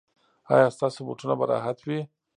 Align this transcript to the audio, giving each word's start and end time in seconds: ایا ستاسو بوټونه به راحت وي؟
ایا 0.53 0.67
ستاسو 0.75 0.99
بوټونه 1.07 1.33
به 1.39 1.45
راحت 1.51 1.77
وي؟ 1.87 1.99